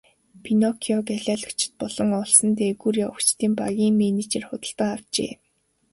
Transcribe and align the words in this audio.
Пиноккиог 0.43 1.07
алиалагчид 1.15 1.71
болон 1.81 2.09
олсон 2.21 2.49
дээгүүр 2.59 2.95
явагчдын 3.05 3.51
багийн 3.59 3.95
менежер 4.01 4.43
худалдан 4.47 4.89
авчээ. 4.95 5.31